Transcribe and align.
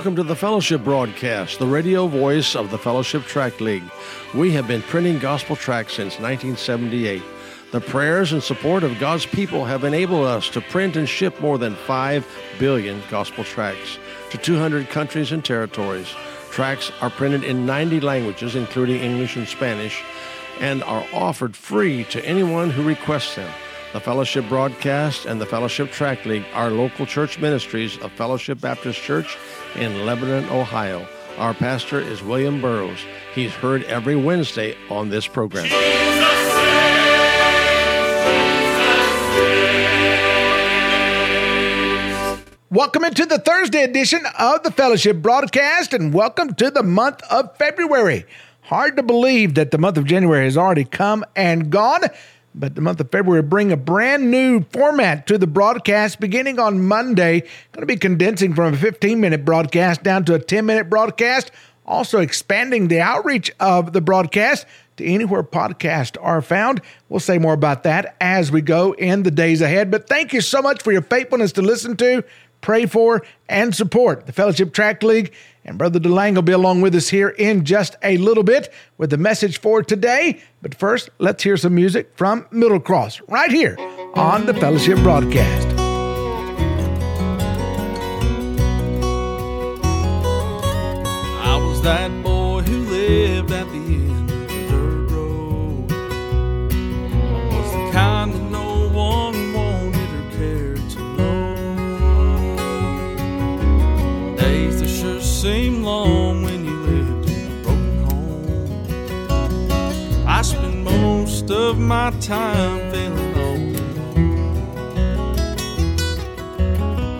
welcome 0.00 0.16
to 0.16 0.22
the 0.22 0.34
Fellowship 0.34 0.82
Broadcast, 0.82 1.58
the 1.58 1.66
radio 1.66 2.06
voice 2.06 2.56
of 2.56 2.70
the 2.70 2.78
Fellowship 2.78 3.22
Tract 3.24 3.60
League. 3.60 3.84
We 4.34 4.50
have 4.52 4.66
been 4.66 4.80
printing 4.80 5.18
gospel 5.18 5.56
tracts 5.56 5.92
since 5.92 6.18
1978. 6.18 7.22
The 7.70 7.82
prayers 7.82 8.32
and 8.32 8.42
support 8.42 8.82
of 8.82 8.98
God's 8.98 9.26
people 9.26 9.66
have 9.66 9.84
enabled 9.84 10.24
us 10.24 10.48
to 10.50 10.62
print 10.62 10.96
and 10.96 11.06
ship 11.06 11.38
more 11.42 11.58
than 11.58 11.74
5 11.74 12.26
billion 12.58 13.02
gospel 13.10 13.44
tracts 13.44 13.98
to 14.30 14.38
200 14.38 14.88
countries 14.88 15.32
and 15.32 15.44
territories. 15.44 16.08
Tracts 16.50 16.90
are 17.02 17.10
printed 17.10 17.44
in 17.44 17.66
90 17.66 18.00
languages, 18.00 18.56
including 18.56 19.02
English 19.02 19.36
and 19.36 19.46
Spanish, 19.46 20.02
and 20.60 20.82
are 20.84 21.06
offered 21.12 21.54
free 21.54 22.04
to 22.04 22.24
anyone 22.24 22.70
who 22.70 22.82
requests 22.82 23.36
them. 23.36 23.52
The 23.92 23.98
Fellowship 23.98 24.48
Broadcast 24.48 25.26
and 25.26 25.40
the 25.40 25.46
Fellowship 25.46 25.90
Tract 25.90 26.24
League 26.24 26.44
are 26.54 26.70
local 26.70 27.06
church 27.06 27.40
ministries 27.40 27.98
of 27.98 28.12
Fellowship 28.12 28.60
Baptist 28.60 29.00
Church 29.00 29.36
in 29.74 30.06
Lebanon, 30.06 30.48
Ohio. 30.48 31.08
Our 31.38 31.54
pastor 31.54 31.98
is 31.98 32.22
William 32.22 32.60
Burroughs. 32.60 33.00
He's 33.34 33.52
heard 33.52 33.82
every 33.84 34.14
Wednesday 34.14 34.76
on 34.90 35.08
this 35.08 35.26
program. 35.26 35.68
Welcome 42.70 43.02
into 43.02 43.26
the 43.26 43.42
Thursday 43.44 43.82
edition 43.82 44.20
of 44.38 44.62
the 44.62 44.70
Fellowship 44.70 45.16
Broadcast 45.16 45.92
and 45.92 46.14
welcome 46.14 46.54
to 46.54 46.70
the 46.70 46.84
month 46.84 47.22
of 47.28 47.56
February. 47.56 48.24
Hard 48.60 48.96
to 48.98 49.02
believe 49.02 49.54
that 49.54 49.72
the 49.72 49.78
month 49.78 49.96
of 49.96 50.04
January 50.04 50.44
has 50.44 50.56
already 50.56 50.84
come 50.84 51.24
and 51.34 51.70
gone, 51.70 52.02
but 52.54 52.74
the 52.74 52.80
month 52.80 53.00
of 53.00 53.10
February 53.10 53.42
bring 53.42 53.72
a 53.72 53.76
brand 53.76 54.30
new 54.30 54.64
format 54.72 55.26
to 55.26 55.38
the 55.38 55.46
broadcast 55.46 56.20
beginning 56.20 56.58
on 56.58 56.86
Monday. 56.86 57.40
Going 57.72 57.82
to 57.82 57.86
be 57.86 57.96
condensing 57.96 58.54
from 58.54 58.74
a 58.74 58.76
15-minute 58.76 59.44
broadcast 59.44 60.02
down 60.02 60.24
to 60.24 60.34
a 60.34 60.40
10-minute 60.40 60.90
broadcast, 60.90 61.50
also 61.86 62.20
expanding 62.20 62.88
the 62.88 63.00
outreach 63.00 63.50
of 63.60 63.92
the 63.92 64.00
broadcast 64.00 64.66
to 64.96 65.04
anywhere 65.04 65.42
podcasts 65.42 66.16
are 66.20 66.42
found. 66.42 66.82
We'll 67.08 67.20
say 67.20 67.38
more 67.38 67.54
about 67.54 67.84
that 67.84 68.16
as 68.20 68.52
we 68.52 68.60
go 68.60 68.92
in 68.94 69.22
the 69.22 69.30
days 69.30 69.60
ahead. 69.60 69.90
But 69.90 70.08
thank 70.08 70.32
you 70.32 70.40
so 70.40 70.60
much 70.60 70.82
for 70.82 70.92
your 70.92 71.02
faithfulness 71.02 71.52
to 71.52 71.62
listen 71.62 71.96
to 71.98 72.24
pray 72.60 72.86
for, 72.86 73.24
and 73.48 73.74
support 73.74 74.26
the 74.26 74.32
Fellowship 74.32 74.72
Tract 74.72 75.02
League. 75.02 75.32
And 75.64 75.76
Brother 75.76 76.00
DeLang 76.00 76.34
will 76.34 76.42
be 76.42 76.52
along 76.52 76.80
with 76.80 76.94
us 76.94 77.10
here 77.10 77.28
in 77.28 77.64
just 77.64 77.96
a 78.02 78.16
little 78.16 78.42
bit 78.42 78.72
with 78.98 79.10
the 79.10 79.18
message 79.18 79.60
for 79.60 79.82
today. 79.82 80.40
But 80.62 80.74
first, 80.74 81.10
let's 81.18 81.42
hear 81.42 81.56
some 81.56 81.74
music 81.74 82.12
from 82.16 82.46
Middle 82.50 82.80
Cross 82.80 83.20
right 83.28 83.50
here 83.50 83.76
on 84.14 84.46
the 84.46 84.54
Fellowship 84.54 84.98
Broadcast. 84.98 85.68
I 91.42 91.56
was 91.56 91.82
that 91.82 92.10
boy 92.22 92.62
who 92.62 92.78
lived 92.90 93.52
seem 105.40 105.82
long 105.82 106.42
when 106.42 106.66
you 106.66 106.76
lived 106.80 107.30
in 107.30 107.46
a 107.50 107.62
broken 107.62 108.04
home. 108.04 108.44
I 110.28 110.42
spend 110.42 110.84
most 110.84 111.50
of 111.50 111.78
my 111.78 112.10
time 112.20 112.92
feeling 112.92 113.34
alone. 113.34 113.72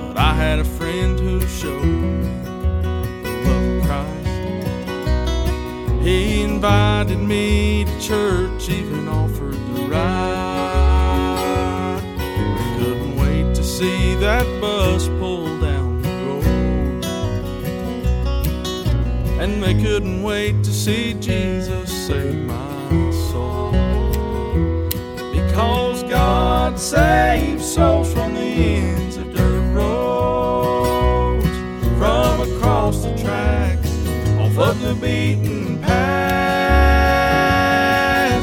But 0.09 0.19
I 0.19 0.35
had 0.35 0.59
a 0.59 0.65
friend 0.65 1.19
who 1.19 1.41
showed 1.47 1.83
me 1.83 2.29
the 3.23 3.31
love 3.47 3.65
of 3.79 3.85
Christ. 3.87 4.29
He 6.03 6.43
invited 6.43 7.21
me 7.21 7.87
to 7.87 8.01
church, 8.03 8.69
even 8.69 9.09
offered 9.09 9.55
the 9.75 9.83
ride. 9.89 11.23
Couldn't 12.77 13.17
wait 13.17 13.55
to 13.55 13.65
see 13.65 14.15
that 14.17 14.45
bus 14.61 15.09
couldn't 19.83 20.23
wait 20.23 20.63
to 20.63 20.71
see 20.71 21.15
Jesus 21.15 21.91
save 22.07 22.35
my 22.47 23.11
soul. 23.31 23.73
Because 25.33 26.03
God 26.03 26.79
saves 26.79 27.65
souls 27.75 28.13
from 28.13 28.35
the 28.35 28.41
ends 28.41 29.17
of 29.17 29.35
dirt 29.35 29.75
roads, 29.75 31.47
from 31.99 32.41
across 32.43 33.05
the 33.05 33.17
tracks, 33.17 33.89
off 34.39 34.59
of 34.59 34.79
the 34.83 34.95
beaten 34.95 35.79
paths. 35.79 36.01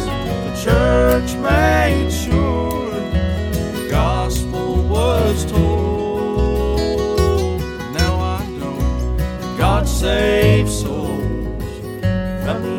The 0.06 0.56
church 0.64 1.36
made 1.36 2.10
sure 2.12 2.90
the 2.90 3.88
gospel 3.92 4.84
was 4.88 5.46
told. 5.46 5.77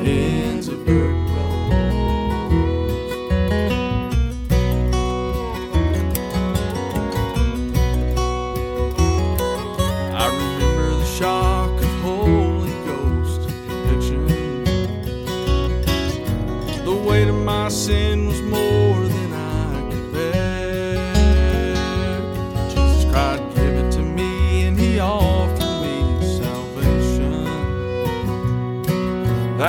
From 0.09 0.48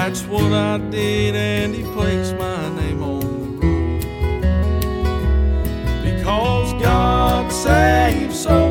That's 0.09 0.25
what 0.25 0.51
I 0.51 0.79
did, 0.89 1.35
and 1.35 1.75
He 1.75 1.83
placed 1.83 2.35
my 2.35 2.67
name 2.69 3.03
on 3.03 3.19
the 3.19 3.67
roll. 3.67 3.99
Because 6.03 6.73
God 6.81 7.51
saves 7.51 8.39
souls 8.39 8.68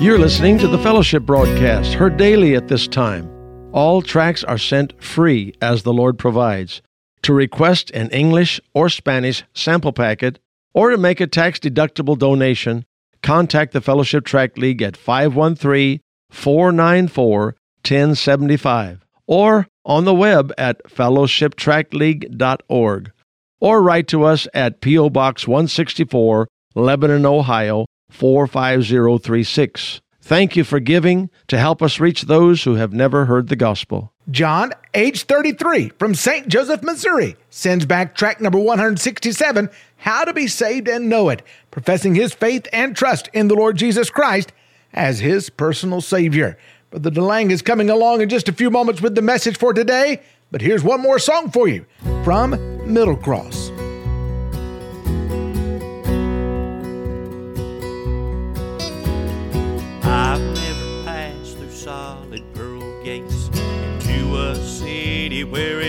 You're 0.00 0.18
listening 0.18 0.56
to 0.60 0.66
the 0.66 0.78
Fellowship 0.78 1.24
Broadcast, 1.24 1.92
heard 1.92 2.16
daily 2.16 2.54
at 2.54 2.68
this 2.68 2.88
time. 2.88 3.30
All 3.72 4.00
tracts 4.00 4.42
are 4.42 4.56
sent 4.56 4.94
free 5.04 5.52
as 5.60 5.82
the 5.82 5.92
Lord 5.92 6.18
provides. 6.18 6.80
To 7.24 7.34
request 7.34 7.90
an 7.90 8.08
English 8.08 8.62
or 8.72 8.88
Spanish 8.88 9.44
sample 9.52 9.92
packet 9.92 10.38
or 10.72 10.88
to 10.88 10.96
make 10.96 11.20
a 11.20 11.26
tax 11.26 11.58
deductible 11.58 12.16
donation, 12.16 12.86
contact 13.22 13.74
the 13.74 13.82
Fellowship 13.82 14.24
Tract 14.24 14.56
League 14.56 14.80
at 14.80 14.96
513 14.96 16.00
494 16.30 17.56
1075 17.84 19.04
or 19.26 19.68
on 19.84 20.06
the 20.06 20.14
web 20.14 20.50
at 20.56 20.82
fellowshiptractleague.org 20.84 23.12
or 23.60 23.82
write 23.82 24.08
to 24.08 24.24
us 24.24 24.48
at 24.54 24.80
P.O. 24.80 25.10
Box 25.10 25.46
164, 25.46 26.48
Lebanon, 26.74 27.26
Ohio 27.26 27.84
45036. 28.10 30.00
Thank 30.22 30.54
you 30.54 30.64
for 30.64 30.78
giving 30.78 31.30
to 31.48 31.58
help 31.58 31.82
us 31.82 31.98
reach 31.98 32.22
those 32.22 32.62
who 32.64 32.74
have 32.74 32.92
never 32.92 33.24
heard 33.24 33.48
the 33.48 33.56
gospel. 33.56 34.12
John, 34.30 34.72
age 34.94 35.24
33, 35.24 35.88
from 35.98 36.14
St. 36.14 36.46
Joseph, 36.46 36.82
Missouri, 36.82 37.36
sends 37.48 37.84
back 37.84 38.14
tract 38.14 38.40
number 38.40 38.58
167, 38.58 39.68
How 39.96 40.24
to 40.24 40.32
Be 40.32 40.46
Saved 40.46 40.86
and 40.86 41.08
Know 41.08 41.30
It, 41.30 41.42
professing 41.72 42.14
his 42.14 42.32
faith 42.32 42.68
and 42.72 42.94
trust 42.94 43.28
in 43.32 43.48
the 43.48 43.56
Lord 43.56 43.76
Jesus 43.76 44.10
Christ 44.10 44.52
as 44.92 45.18
his 45.18 45.50
personal 45.50 46.00
Savior. 46.00 46.56
But 46.90 47.02
Brother 47.02 47.20
DeLang 47.20 47.50
is 47.50 47.62
coming 47.62 47.90
along 47.90 48.20
in 48.20 48.28
just 48.28 48.48
a 48.48 48.52
few 48.52 48.70
moments 48.70 49.00
with 49.00 49.14
the 49.14 49.22
message 49.22 49.56
for 49.58 49.72
today. 49.72 50.22
But 50.50 50.60
here's 50.60 50.82
one 50.82 51.00
more 51.00 51.18
song 51.18 51.50
for 51.50 51.68
you 51.68 51.86
from 52.24 52.50
Middle 52.92 53.16
Cross. 53.16 53.69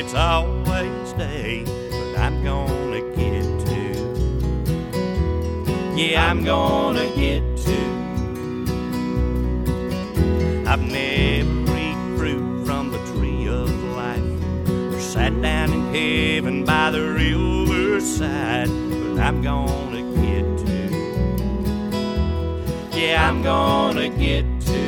It's 0.01 0.15
always 0.15 1.13
day, 1.13 1.63
but 1.63 2.17
I'm 2.17 2.43
gonna 2.43 3.01
get 3.15 3.43
to. 3.67 3.81
Yeah, 5.95 6.27
I'm 6.27 6.43
gonna 6.43 7.07
get 7.15 7.43
to. 7.67 7.79
I've 10.67 10.81
never 10.81 11.77
eaten 11.77 12.17
fruit 12.17 12.65
from 12.65 12.91
the 12.91 12.97
tree 13.11 13.47
of 13.47 13.69
life 13.95 14.23
or 14.91 14.99
sat 14.99 15.39
down 15.39 15.71
in 15.71 15.93
heaven 15.93 16.65
by 16.65 16.89
the 16.89 17.03
riverside, 17.03 18.69
but 18.69 19.19
I'm 19.19 19.43
gonna 19.43 20.01
get 20.25 20.45
to. 20.65 20.81
Yeah, 22.97 23.29
I'm 23.29 23.43
gonna 23.43 24.09
get 24.09 24.45
to. 24.61 24.81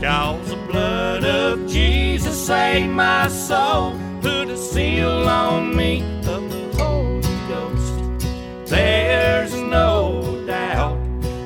Cause 0.00 0.48
the 0.50 0.56
blood 0.66 1.24
of 1.24 1.68
Jesus 1.68 2.07
saved 2.48 2.88
my 2.88 3.28
soul, 3.28 3.92
put 4.22 4.48
a 4.48 4.56
seal 4.56 5.28
on 5.28 5.76
me 5.76 6.00
of 6.26 6.50
the 6.50 6.66
Holy 6.78 7.20
Ghost. 7.46 8.24
There's 8.70 9.52
no 9.52 10.42
doubt 10.46 10.96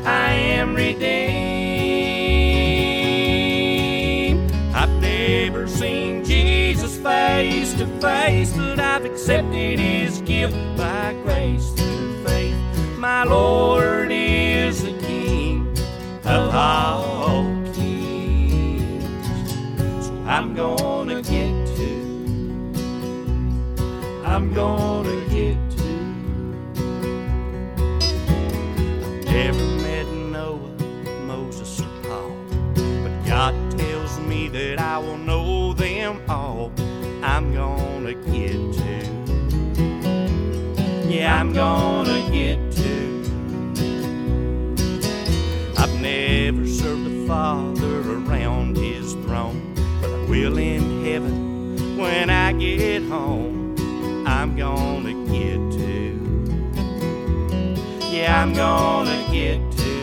I 0.06 0.31
am 0.31 0.76
redeemed. 0.76 1.02
I've 4.76 4.94
never 5.00 5.66
seen 5.66 6.25
Jesus 6.25 6.96
face 6.99 7.75
to 7.75 7.87
face, 8.00 8.52
but 8.56 8.78
I've 8.78 9.04
accepted 9.04 9.81
his 9.81 10.20
gift 10.20 10.54
by 10.76 11.16
grace 11.25 11.70
through 11.70 12.22
faith. 12.25 12.56
My 12.96 13.25
Lord 13.25 14.01
I'm 24.52 24.56
gonna 24.56 25.16
get 25.31 25.56
to. 25.78 25.93
Never 29.25 29.64
met 29.81 30.06
Noah, 30.06 30.69
Moses, 31.25 31.81
or 31.81 31.88
Paul, 32.02 32.37
but 32.75 33.25
God 33.26 33.54
tells 33.78 34.20
me 34.20 34.49
that 34.49 34.78
I 34.78 34.99
will 34.99 35.16
know 35.16 35.72
them 35.72 36.20
all. 36.28 36.70
I'm 37.22 37.54
gonna 37.54 38.12
get 38.12 38.52
to. 38.75 38.99
Yeah, 41.08 41.40
I'm 41.40 41.54
gonna 41.54 42.20
get 42.31 42.58
to. 42.72 43.22
I've 45.78 45.99
never 45.99 46.66
served 46.66 47.06
the 47.06 47.26
Father 47.26 48.00
around 48.19 48.76
his 48.76 49.14
throne, 49.14 49.72
but 50.02 50.10
I 50.10 50.25
will 50.28 50.58
in 50.58 51.06
heaven 51.06 51.96
when 51.96 52.28
I 52.28 52.52
get 52.52 53.02
home. 53.04 53.51
Gonna 54.62 55.14
get 55.26 55.59
to. 55.73 55.91
Yeah, 58.12 58.41
I'm 58.41 58.53
gonna 58.55 59.26
get 59.32 59.59
to. 59.73 59.94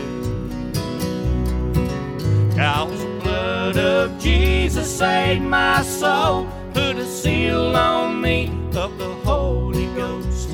Cause 2.57 2.99
the 2.99 3.19
blood 3.23 3.77
of 3.77 4.19
Jesus 4.19 4.97
saved 4.97 5.43
my 5.43 5.81
soul, 5.81 6.45
put 6.73 6.97
a 6.97 7.05
seal 7.05 7.73
on 7.73 8.19
me 8.19 8.51
of 8.75 8.97
the 8.97 9.13
Holy 9.23 9.85
Ghost. 9.95 10.49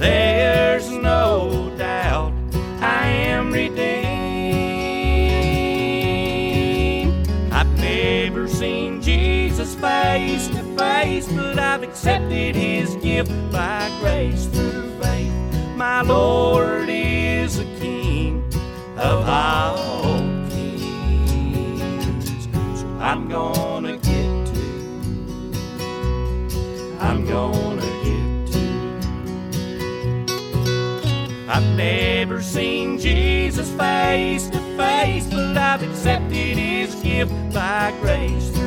There's 0.00 0.90
no 0.90 1.72
doubt 1.78 2.32
I 2.80 3.06
am 3.06 3.52
redeemed. 3.52 3.78
I've 7.52 7.72
never 7.78 8.48
seen 8.48 9.00
Jesus 9.00 9.76
to 9.76 10.27
face, 10.78 11.26
but 11.32 11.58
I've 11.58 11.82
accepted 11.82 12.54
his 12.54 12.94
gift 12.96 13.30
by 13.52 13.90
grace 14.00 14.46
through 14.46 14.90
faith. 15.00 15.32
My 15.76 16.02
Lord 16.02 16.88
is 16.88 17.58
the 17.58 17.64
King 17.80 18.44
of 18.96 19.28
all 19.28 20.18
kings. 20.50 21.80
So 22.80 22.86
I'm 23.00 23.28
gonna 23.28 23.96
get 23.96 24.46
to, 24.54 24.62
I'm 27.00 27.26
gonna 27.26 27.82
get 28.04 28.52
to. 28.52 28.66
I've 31.48 31.76
never 31.76 32.40
seen 32.40 32.98
Jesus 32.98 33.70
face 33.72 34.48
to 34.50 34.60
face, 34.76 35.26
but 35.26 35.56
I've 35.56 35.82
accepted 35.82 36.56
his 36.56 36.94
gift 36.96 37.32
by 37.52 37.92
grace. 38.00 38.57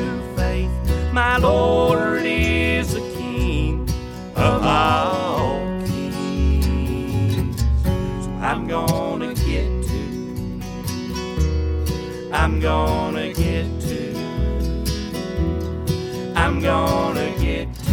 My 1.12 1.36
Lord 1.36 2.22
is 2.24 2.94
the 2.94 3.00
King 3.00 3.86
of 4.34 4.62
all 4.64 5.60
kings. 5.84 7.60
So 8.24 8.30
I'm 8.40 8.66
gonna 8.66 9.34
get 9.34 9.82
to, 9.88 10.62
I'm 12.32 12.60
gonna 12.60 13.30
get 13.34 13.66
to, 13.82 14.14
I'm 16.34 16.60
gonna 16.60 17.30
get 17.38 17.74
to. 17.74 17.92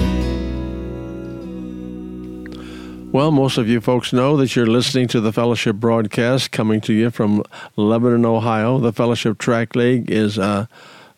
Well, 3.12 3.32
most 3.32 3.58
of 3.58 3.68
you 3.68 3.82
folks 3.82 4.14
know 4.14 4.38
that 4.38 4.56
you're 4.56 4.66
listening 4.66 5.10
to 5.10 5.20
the 5.20 5.34
Fellowship 5.34 5.76
broadcast 5.76 6.54
coming 6.54 6.80
to 6.82 6.94
you 6.94 7.12
from 7.12 7.44
Lebanon, 7.76 8.24
Ohio. 8.24 8.80
The 8.80 8.94
Fellowship 8.94 9.40
Tract 9.40 9.76
League 9.76 10.10
is 10.10 10.38
a, 10.38 10.70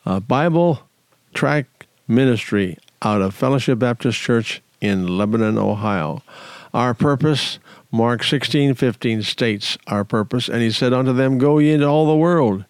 a 0.04 0.20
Bible 0.20 0.80
tract 1.34 1.71
ministry 2.12 2.78
out 3.02 3.22
of 3.22 3.34
Fellowship 3.34 3.80
Baptist 3.80 4.20
Church 4.20 4.62
in 4.80 5.08
Lebanon, 5.18 5.58
Ohio. 5.58 6.22
Our 6.74 6.94
purpose, 6.94 7.60
Mark 7.92 8.24
16, 8.24 8.76
15 8.76 9.24
states 9.24 9.78
our 9.88 10.04
purpose, 10.04 10.48
and 10.48 10.62
he 10.62 10.72
said 10.72 10.94
unto 10.94 11.14
them, 11.14 11.38
Go 11.38 11.58
ye 11.58 11.72
into 11.72 11.88
all 11.88 12.08
the 12.08 12.16
world 12.16 12.66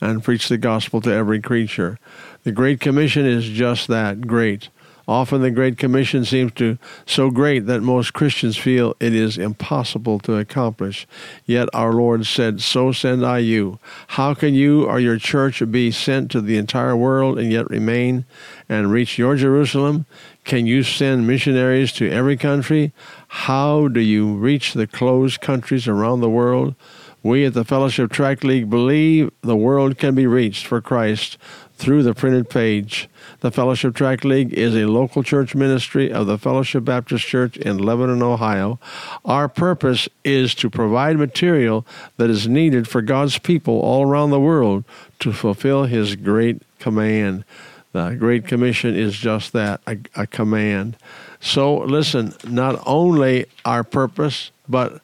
and 0.00 0.24
preach 0.24 0.48
the 0.48 0.58
gospel 0.58 1.00
to 1.02 1.12
every 1.12 1.40
creature. 1.40 1.98
The 2.44 2.52
Great 2.52 2.80
Commission 2.80 3.26
is 3.26 3.48
just 3.48 3.88
that, 3.88 4.26
great. 4.26 4.68
Often 5.06 5.42
the 5.42 5.50
Great 5.50 5.76
Commission 5.76 6.24
seems 6.24 6.52
to 6.52 6.78
so 7.06 7.30
great 7.30 7.66
that 7.66 7.82
most 7.82 8.14
Christians 8.14 8.56
feel 8.56 8.96
it 9.00 9.14
is 9.14 9.36
impossible 9.36 10.18
to 10.20 10.36
accomplish. 10.36 11.06
Yet 11.44 11.68
our 11.74 11.92
Lord 11.92 12.24
said, 12.26 12.60
So 12.60 12.92
send 12.92 13.24
I 13.24 13.38
you. 13.38 13.78
How 14.08 14.32
can 14.32 14.54
you 14.54 14.86
or 14.86 14.98
your 14.98 15.18
church 15.18 15.62
be 15.70 15.90
sent 15.90 16.30
to 16.30 16.40
the 16.40 16.56
entire 16.56 16.96
world 16.96 17.38
and 17.38 17.52
yet 17.52 17.68
remain 17.68 18.24
and 18.68 18.90
reach 18.90 19.18
your 19.18 19.36
Jerusalem? 19.36 20.06
Can 20.44 20.66
you 20.66 20.82
send 20.82 21.26
missionaries 21.26 21.92
to 21.92 22.10
every 22.10 22.36
country? 22.36 22.92
How 23.28 23.88
do 23.88 24.00
you 24.00 24.34
reach 24.34 24.72
the 24.72 24.86
closed 24.86 25.40
countries 25.40 25.86
around 25.86 26.20
the 26.20 26.30
world? 26.30 26.74
We 27.22 27.46
at 27.46 27.54
the 27.54 27.64
Fellowship 27.64 28.12
Tract 28.12 28.44
League 28.44 28.68
believe 28.68 29.30
the 29.40 29.56
world 29.56 29.96
can 29.96 30.14
be 30.14 30.26
reached 30.26 30.66
for 30.66 30.82
Christ 30.82 31.38
through 31.76 32.02
the 32.02 32.14
printed 32.14 32.48
page. 32.48 33.08
The 33.40 33.50
Fellowship 33.50 33.94
Tract 33.94 34.24
League 34.24 34.52
is 34.52 34.74
a 34.74 34.86
local 34.86 35.22
church 35.22 35.54
ministry 35.54 36.12
of 36.12 36.26
the 36.26 36.38
Fellowship 36.38 36.84
Baptist 36.84 37.26
Church 37.26 37.56
in 37.56 37.78
Lebanon, 37.78 38.22
Ohio. 38.22 38.78
Our 39.24 39.48
purpose 39.48 40.08
is 40.24 40.54
to 40.56 40.70
provide 40.70 41.18
material 41.18 41.84
that 42.16 42.30
is 42.30 42.48
needed 42.48 42.88
for 42.88 43.02
God's 43.02 43.38
people 43.38 43.80
all 43.80 44.06
around 44.06 44.30
the 44.30 44.40
world 44.40 44.84
to 45.20 45.32
fulfill 45.32 45.84
His 45.84 46.16
great 46.16 46.62
command. 46.78 47.44
The 47.92 48.16
Great 48.18 48.46
Commission 48.46 48.94
is 48.94 49.16
just 49.16 49.52
that 49.52 49.80
a, 49.86 49.98
a 50.16 50.26
command. 50.26 50.96
So, 51.40 51.76
listen, 51.76 52.34
not 52.44 52.82
only 52.86 53.46
our 53.64 53.84
purpose, 53.84 54.50
but 54.68 55.00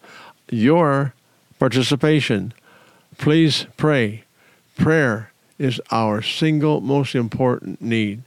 your 0.51 1.15
participation. 1.59 2.53
Please 3.19 3.67
pray. 3.77 4.25
Prayer 4.77 5.30
is 5.61 5.81
our 5.91 6.23
single 6.23 6.81
most 6.81 7.15
important 7.15 7.83
need. 7.83 8.23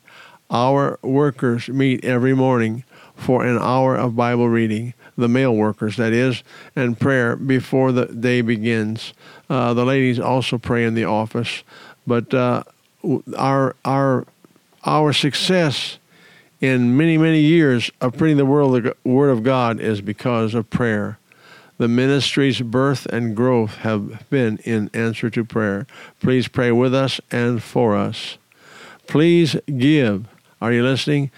Our 0.52 1.00
workers 1.02 1.68
meet 1.68 2.06
every 2.06 2.36
morning 2.36 2.84
for 3.16 3.44
an 3.44 3.58
hour 3.58 3.96
of 3.96 4.16
Bible 4.16 4.48
reading, 4.48 4.94
the 5.18 5.28
male 5.28 5.56
workers, 5.56 5.98
that 5.98 6.14
is, 6.14 6.44
and 6.76 7.00
prayer 7.00 7.36
before 7.36 7.92
the 7.92 8.06
day 8.06 8.42
begins. 8.42 9.14
Uh, 9.50 9.74
the 9.74 9.84
ladies 9.84 10.20
also 10.20 10.60
pray 10.60 10.86
in 10.86 10.94
the 10.94 11.06
office, 11.06 11.64
but 12.06 12.32
uh, 12.34 12.64
our 13.36 13.76
our 13.84 14.28
our 14.86 15.12
success 15.12 15.98
in 16.62 16.96
many 16.96 17.18
many 17.18 17.42
years 17.42 17.90
of 18.00 18.16
printing 18.16 18.38
the 18.38 18.46
word 18.46 18.96
word 19.04 19.30
of 19.30 19.44
God 19.44 19.80
is 19.80 20.02
because 20.02 20.54
of 20.54 20.70
prayer. 20.70 21.18
The 21.84 21.90
ministry's 21.90 22.62
birth 22.62 23.06
and 23.08 23.36
growth 23.36 23.80
have 23.80 24.30
been 24.30 24.58
in 24.60 24.90
answer 24.94 25.30
to 25.30 25.44
prayer. 25.44 25.86
Please 26.22 26.48
pray 26.48 26.72
with 26.72 26.96
us 26.96 27.20
and 27.30 27.62
for 27.62 27.94
us. 27.94 28.38
Please 29.06 29.58
give. 29.66 30.26
Are 30.62 30.72
you 30.72 30.82
listening? 30.82 31.30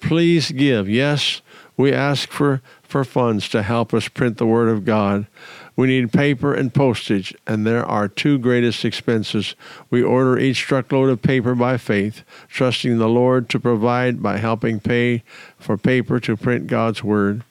Please 0.00 0.50
give. 0.50 0.88
Yes, 0.88 1.40
we 1.76 1.92
ask 1.92 2.30
for, 2.30 2.62
for 2.82 3.04
funds 3.04 3.48
to 3.50 3.62
help 3.62 3.94
us 3.94 4.08
print 4.08 4.38
the 4.38 4.44
Word 4.44 4.70
of 4.70 4.84
God. 4.84 5.28
We 5.76 5.86
need 5.86 6.12
paper 6.12 6.52
and 6.52 6.74
postage, 6.74 7.32
and 7.46 7.64
there 7.64 7.86
are 7.86 8.08
two 8.08 8.38
greatest 8.38 8.84
expenses. 8.84 9.54
We 9.88 10.02
order 10.02 10.36
each 10.36 10.62
truckload 10.62 11.10
of 11.10 11.22
paper 11.22 11.54
by 11.54 11.76
faith, 11.76 12.24
trusting 12.48 12.98
the 12.98 13.08
Lord 13.08 13.48
to 13.50 13.60
provide 13.60 14.20
by 14.20 14.38
helping 14.38 14.80
pay 14.80 15.22
for 15.60 15.76
paper 15.76 16.18
to 16.18 16.36
print 16.36 16.66
God's 16.66 17.04
Word. 17.04 17.44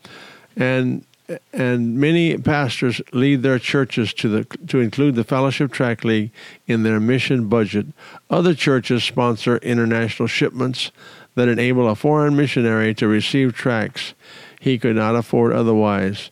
And 0.57 1.05
and 1.53 1.97
many 1.97 2.37
pastors 2.37 3.01
lead 3.13 3.43
their 3.43 3.59
churches 3.59 4.13
to 4.15 4.27
the 4.27 4.43
to 4.67 4.79
include 4.79 5.15
the 5.15 5.23
Fellowship 5.23 5.71
Tract 5.71 6.03
League 6.03 6.31
in 6.67 6.83
their 6.83 6.99
mission 6.99 7.47
budget. 7.47 7.87
Other 8.29 8.53
churches 8.53 9.03
sponsor 9.03 9.57
international 9.57 10.27
shipments 10.27 10.91
that 11.35 11.47
enable 11.47 11.87
a 11.87 11.95
foreign 11.95 12.35
missionary 12.35 12.93
to 12.95 13.07
receive 13.07 13.53
tracts 13.53 14.13
he 14.59 14.77
could 14.77 14.95
not 14.95 15.15
afford 15.15 15.53
otherwise. 15.53 16.29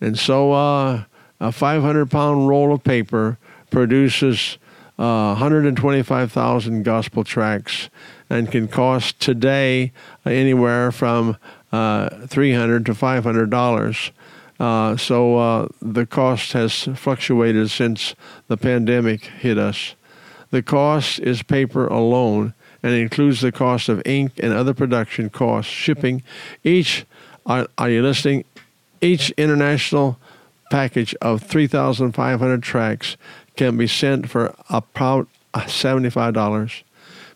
And 0.00 0.18
so 0.18 0.52
uh, 0.52 1.04
a 1.40 1.52
500 1.52 2.10
pound 2.10 2.48
roll 2.48 2.74
of 2.74 2.84
paper 2.84 3.38
produces 3.70 4.58
uh, 4.98 5.32
125,000 5.32 6.82
gospel 6.82 7.24
tracts 7.24 7.88
and 8.28 8.50
can 8.50 8.68
cost 8.68 9.18
today 9.18 9.92
anywhere 10.26 10.92
from 10.92 11.38
uh, 11.72 12.26
300 12.26 12.84
to 12.86 12.94
500 12.94 13.50
dollars. 13.50 14.12
Uh, 14.60 14.94
so 14.94 15.38
uh, 15.38 15.68
the 15.80 16.04
cost 16.04 16.52
has 16.52 16.84
fluctuated 16.94 17.70
since 17.70 18.14
the 18.48 18.58
pandemic 18.58 19.24
hit 19.24 19.56
us. 19.56 19.94
The 20.50 20.62
cost 20.62 21.18
is 21.20 21.42
paper 21.42 21.86
alone 21.86 22.52
and 22.82 22.92
includes 22.92 23.40
the 23.40 23.52
cost 23.52 23.88
of 23.88 24.02
ink 24.06 24.32
and 24.38 24.52
other 24.52 24.74
production 24.74 25.30
costs, 25.30 25.72
shipping. 25.72 26.22
Each, 26.62 27.06
are, 27.46 27.68
are 27.78 27.88
you 27.88 28.02
listening? 28.02 28.44
Each 29.00 29.30
international 29.30 30.18
package 30.70 31.14
of 31.22 31.42
3,500 31.42 32.62
tracts 32.62 33.16
can 33.56 33.78
be 33.78 33.86
sent 33.86 34.28
for 34.28 34.54
about 34.68 35.26
$75. 35.54 36.82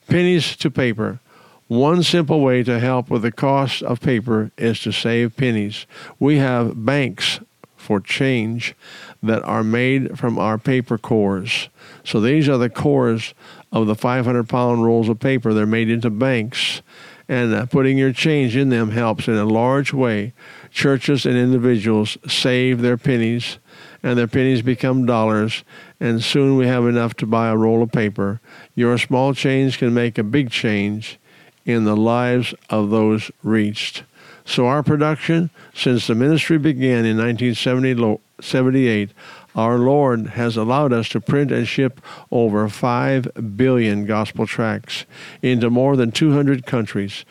Pennies 0.09 0.57
to 0.57 0.71
paper. 0.71 1.21
One 1.66 2.02
simple 2.02 2.42
way 2.42 2.62
to 2.62 2.78
help 2.78 3.09
with 3.09 3.23
the 3.23 3.33
cost 3.33 3.83
of 3.83 4.00
paper 4.00 4.50
is 4.59 4.80
to 4.80 4.92
save 4.92 5.35
pennies. 5.37 5.87
We 6.18 6.37
have 6.37 6.85
banks 6.85 7.40
for 7.85 8.00
change 8.00 8.75
that 9.23 9.42
are 9.44 9.64
made 9.64 10.18
from 10.18 10.38
our 10.38 10.59
paper 10.59 10.99
cores. 10.99 11.71
So 12.04 12.21
these 12.21 12.50
are 12.50 12.59
the 12.59 12.68
cores 12.68 13.33
of 13.73 13.87
the 13.87 13.94
500 13.94 14.47
pound 14.47 14.85
rolls 14.85 15.09
of 15.09 15.21
paper. 15.21 15.54
They're 15.54 15.64
made 15.64 15.88
into 15.88 16.11
banks, 16.11 16.83
and 17.30 17.54
uh, 17.54 17.64
putting 17.64 17.97
your 17.97 18.12
change 18.12 18.56
in 18.56 18.68
them 18.68 18.90
helps 18.90 19.26
in 19.26 19.35
a 19.35 19.47
large 19.47 19.92
way 19.92 20.35
churches 20.71 21.25
and 21.25 21.37
individuals 21.37 22.18
save 22.28 22.83
their 22.83 22.99
pennies, 22.99 23.59
and 24.02 24.18
their 24.18 24.26
pennies 24.26 24.61
become 24.61 25.06
dollars, 25.06 25.64
and 25.99 26.23
soon 26.23 26.56
we 26.56 26.66
have 26.66 26.85
enough 26.87 27.14
to 27.14 27.26
buy 27.26 27.49
a 27.49 27.56
roll 27.56 27.83
of 27.83 27.90
paper. 27.90 28.40
Your 28.75 28.99
small 28.99 29.33
change 29.33 29.78
can 29.78 29.94
make 29.94 30.18
a 30.18 30.25
big 30.25 30.50
change 30.50 31.18
in 31.64 31.85
the 31.85 31.97
lives 31.97 32.54
of 32.71 32.90
those 32.90 33.30
reached. 33.42 34.02
So, 34.44 34.66
our 34.66 34.83
production, 34.83 35.49
since 35.75 36.06
the 36.06 36.14
ministry 36.14 36.59
began 36.59 37.06
in 37.06 37.16
1978, 37.16 39.11
our 39.54 39.78
Lord 39.78 40.26
has 40.28 40.56
allowed 40.56 40.92
us 40.92 41.09
to 41.11 41.21
print 41.21 41.50
and 41.52 41.66
ship 41.66 42.00
over 42.30 42.68
5 42.68 43.56
billion 43.56 44.04
gospel 44.04 44.47
tracts 44.47 45.06
into 45.42 45.71
more 45.71 45.97
than 45.97 46.11
200 46.12 46.66
countries, 46.66 47.25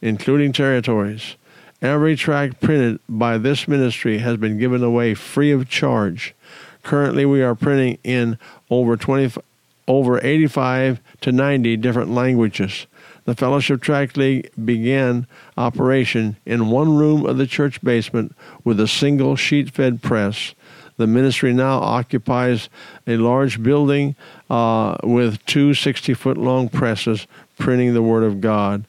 including 0.00 0.52
territories. 0.52 1.36
Every 1.82 2.14
tract 2.14 2.60
printed 2.60 3.00
by 3.08 3.38
this 3.38 3.66
ministry 3.66 4.18
has 4.18 4.36
been 4.36 4.58
given 4.58 4.82
away 4.84 5.14
free 5.14 5.50
of 5.50 5.68
charge. 5.68 6.34
Currently, 6.82 7.24
we 7.24 7.42
are 7.42 7.54
printing 7.54 7.98
in 8.04 8.38
over 8.68 8.96
20, 8.96 9.40
over 9.88 10.24
85 10.24 11.00
to 11.22 11.32
90 11.32 11.78
different 11.78 12.10
languages. 12.10 12.86
The 13.24 13.34
Fellowship 13.34 13.82
Tract 13.82 14.16
League 14.16 14.50
began 14.64 15.26
operation 15.56 16.36
in 16.46 16.70
one 16.70 16.96
room 16.96 17.26
of 17.26 17.38
the 17.38 17.46
church 17.46 17.82
basement 17.82 18.34
with 18.64 18.80
a 18.80 18.88
single 18.88 19.36
sheet 19.36 19.70
fed 19.70 20.02
press. 20.02 20.54
The 20.96 21.06
ministry 21.06 21.52
now 21.52 21.78
occupies 21.78 22.68
a 23.06 23.16
large 23.16 23.62
building 23.62 24.16
uh, 24.48 24.96
with 25.02 25.44
two 25.46 25.74
60 25.74 26.14
foot 26.14 26.36
long 26.36 26.68
presses 26.68 27.26
printing 27.58 27.94
the 27.94 28.02
Word 28.02 28.22
of 28.22 28.40
God. 28.40 28.84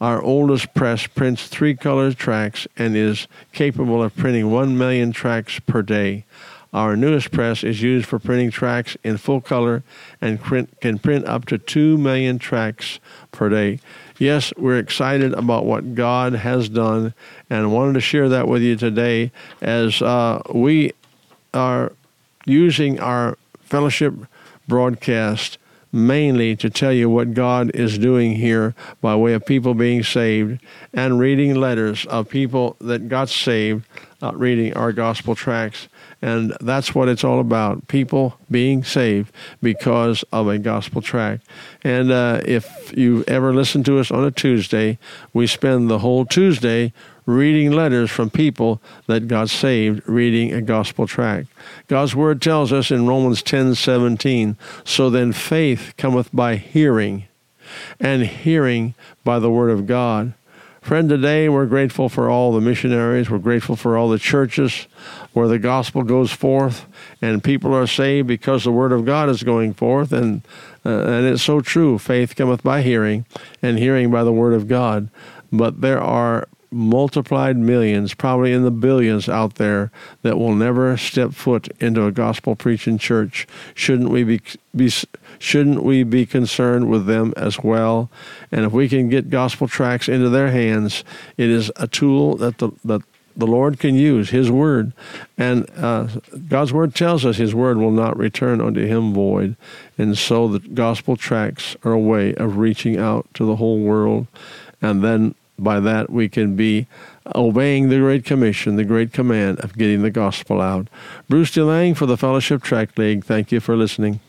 Our 0.00 0.22
oldest 0.22 0.72
press 0.72 1.06
prints 1.06 1.48
three 1.48 1.74
color 1.74 2.14
tracts 2.14 2.66
and 2.78 2.96
is 2.96 3.28
capable 3.52 4.02
of 4.02 4.16
printing 4.16 4.50
1 4.50 4.78
million 4.78 5.12
tracts 5.12 5.60
per 5.60 5.82
day. 5.82 6.24
Our 6.72 6.96
newest 6.96 7.32
press 7.32 7.64
is 7.64 7.82
used 7.82 8.06
for 8.06 8.18
printing 8.18 8.50
tracts 8.50 8.96
in 9.02 9.16
full 9.16 9.40
color 9.40 9.82
and 10.20 10.40
print, 10.40 10.80
can 10.80 10.98
print 10.98 11.26
up 11.26 11.46
to 11.46 11.58
2 11.58 11.98
million 11.98 12.38
tracts 12.38 13.00
per 13.32 13.48
day. 13.48 13.80
Yes, 14.18 14.52
we're 14.56 14.78
excited 14.78 15.32
about 15.32 15.64
what 15.64 15.94
God 15.94 16.34
has 16.34 16.68
done 16.68 17.14
and 17.48 17.72
wanted 17.72 17.94
to 17.94 18.00
share 18.00 18.28
that 18.28 18.46
with 18.46 18.62
you 18.62 18.76
today 18.76 19.32
as 19.60 20.00
uh, 20.00 20.42
we 20.54 20.92
are 21.52 21.92
using 22.46 23.00
our 23.00 23.36
fellowship 23.60 24.14
broadcast 24.68 25.58
mainly 25.92 26.54
to 26.56 26.70
tell 26.70 26.92
you 26.92 27.10
what 27.10 27.34
God 27.34 27.70
is 27.74 27.98
doing 27.98 28.36
here 28.36 28.74
by 29.00 29.16
way 29.16 29.32
of 29.32 29.44
people 29.44 29.74
being 29.74 30.02
saved 30.02 30.60
and 30.92 31.18
reading 31.18 31.54
letters 31.54 32.06
of 32.06 32.28
people 32.28 32.76
that 32.80 33.08
got 33.08 33.28
saved, 33.28 33.84
uh, 34.22 34.32
reading 34.34 34.74
our 34.74 34.92
gospel 34.92 35.34
tracts. 35.34 35.88
And 36.22 36.54
that's 36.60 36.94
what 36.94 37.08
it's 37.08 37.24
all 37.24 37.40
about 37.40 37.88
people 37.88 38.38
being 38.50 38.84
saved 38.84 39.32
because 39.62 40.22
of 40.32 40.48
a 40.48 40.58
gospel 40.58 41.00
tract. 41.00 41.46
And 41.82 42.12
uh, 42.12 42.42
if 42.44 42.92
you 42.96 43.24
ever 43.26 43.54
listen 43.54 43.82
to 43.84 43.98
us 43.98 44.10
on 44.10 44.24
a 44.24 44.30
Tuesday, 44.30 44.98
we 45.32 45.46
spend 45.46 45.88
the 45.88 46.00
whole 46.00 46.26
Tuesday 46.26 46.92
reading 47.26 47.70
letters 47.70 48.10
from 48.10 48.28
people 48.28 48.80
that 49.06 49.28
got 49.28 49.48
saved, 49.48 50.06
reading 50.08 50.52
a 50.52 50.60
gospel 50.60 51.06
tract. 51.06 51.48
God's 51.88 52.14
word 52.14 52.42
tells 52.42 52.72
us 52.72 52.90
in 52.90 53.06
Romans 53.06 53.42
10 53.42 53.74
17, 53.74 54.56
so 54.84 55.10
then 55.10 55.32
faith 55.32 55.94
cometh 55.96 56.28
by 56.34 56.56
hearing, 56.56 57.26
and 57.98 58.26
hearing 58.26 58.94
by 59.24 59.38
the 59.38 59.50
word 59.50 59.70
of 59.70 59.86
God. 59.86 60.34
Friend, 60.80 61.10
today 61.10 61.48
we're 61.48 61.66
grateful 61.66 62.08
for 62.08 62.30
all 62.30 62.52
the 62.52 62.60
missionaries. 62.60 63.28
We're 63.28 63.38
grateful 63.38 63.76
for 63.76 63.98
all 63.98 64.08
the 64.08 64.18
churches 64.18 64.88
where 65.34 65.46
the 65.46 65.58
gospel 65.58 66.02
goes 66.02 66.32
forth 66.32 66.86
and 67.20 67.44
people 67.44 67.74
are 67.74 67.86
saved 67.86 68.26
because 68.26 68.64
the 68.64 68.72
word 68.72 68.90
of 68.90 69.04
God 69.04 69.28
is 69.28 69.42
going 69.42 69.74
forth. 69.74 70.10
And, 70.10 70.40
uh, 70.84 70.88
and 70.88 71.26
it's 71.26 71.42
so 71.42 71.60
true. 71.60 71.98
Faith 71.98 72.34
cometh 72.34 72.62
by 72.62 72.80
hearing, 72.80 73.26
and 73.60 73.78
hearing 73.78 74.10
by 74.10 74.24
the 74.24 74.32
word 74.32 74.54
of 74.54 74.68
God. 74.68 75.10
But 75.52 75.82
there 75.82 76.00
are 76.00 76.48
multiplied 76.70 77.56
millions, 77.56 78.14
probably 78.14 78.52
in 78.52 78.62
the 78.62 78.70
billions 78.70 79.28
out 79.28 79.56
there 79.56 79.90
that 80.22 80.38
will 80.38 80.54
never 80.54 80.96
step 80.96 81.32
foot 81.32 81.68
into 81.80 82.04
a 82.04 82.12
gospel 82.12 82.54
preaching 82.54 82.98
church. 82.98 83.46
Shouldn't 83.74 84.10
we 84.10 84.24
be, 84.24 84.40
be 84.74 84.92
shouldn't 85.38 85.82
we 85.82 86.02
be 86.02 86.26
concerned 86.26 86.88
with 86.88 87.06
them 87.06 87.32
as 87.36 87.58
well? 87.60 88.10
And 88.52 88.64
if 88.64 88.72
we 88.72 88.88
can 88.88 89.08
get 89.08 89.30
gospel 89.30 89.68
tracts 89.68 90.08
into 90.08 90.28
their 90.28 90.50
hands, 90.50 91.04
it 91.36 91.48
is 91.48 91.72
a 91.76 91.86
tool 91.86 92.36
that 92.36 92.58
the 92.58 92.70
that 92.84 93.02
the 93.36 93.46
Lord 93.46 93.78
can 93.78 93.94
use 93.94 94.30
His 94.30 94.50
word, 94.50 94.92
and 95.38 95.68
uh, 95.76 96.08
God's 96.48 96.72
word 96.72 96.94
tells 96.94 97.24
us 97.24 97.36
His 97.36 97.54
word 97.54 97.78
will 97.78 97.92
not 97.92 98.16
return 98.16 98.60
unto 98.60 98.84
Him 98.84 99.14
void, 99.14 99.56
and 99.96 100.18
so 100.18 100.48
the 100.48 100.58
gospel 100.58 101.16
tracts 101.16 101.76
are 101.84 101.92
a 101.92 101.98
way 101.98 102.34
of 102.34 102.58
reaching 102.58 102.98
out 102.98 103.26
to 103.34 103.44
the 103.44 103.56
whole 103.56 103.78
world, 103.78 104.26
and 104.82 105.02
then 105.02 105.34
by 105.62 105.80
that 105.80 106.10
we 106.10 106.28
can 106.28 106.56
be 106.56 106.86
obeying 107.34 107.88
the 107.88 107.98
Great 107.98 108.24
Commission, 108.24 108.76
the 108.76 108.84
Great 108.84 109.12
Command 109.12 109.60
of 109.60 109.76
getting 109.76 110.02
the 110.02 110.10
gospel 110.10 110.60
out. 110.60 110.88
Bruce 111.28 111.50
DeLang 111.50 111.96
for 111.96 112.06
the 112.06 112.16
Fellowship 112.16 112.62
Tract 112.62 112.98
League. 112.98 113.24
Thank 113.24 113.52
you 113.52 113.60
for 113.60 113.76
listening. 113.76 114.20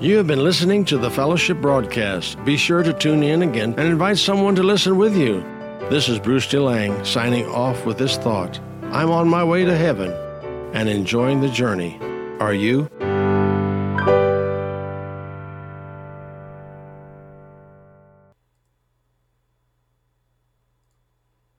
You 0.00 0.16
have 0.16 0.28
been 0.28 0.44
listening 0.44 0.84
to 0.86 0.96
the 0.96 1.10
Fellowship 1.10 1.60
broadcast. 1.60 2.42
Be 2.44 2.56
sure 2.56 2.84
to 2.84 2.92
tune 2.92 3.24
in 3.24 3.42
again 3.42 3.74
and 3.76 3.88
invite 3.88 4.18
someone 4.18 4.54
to 4.54 4.62
listen 4.62 4.96
with 4.96 5.16
you. 5.16 5.40
This 5.90 6.08
is 6.08 6.20
Bruce 6.20 6.46
DeLang 6.46 7.04
signing 7.04 7.46
off 7.46 7.84
with 7.84 7.98
this 7.98 8.16
thought 8.16 8.60
I'm 8.92 9.10
on 9.10 9.28
my 9.28 9.42
way 9.42 9.64
to 9.64 9.76
heaven 9.76 10.12
and 10.72 10.88
enjoying 10.88 11.40
the 11.40 11.48
journey. 11.48 11.98
Are 12.40 12.54
you? 12.54 12.88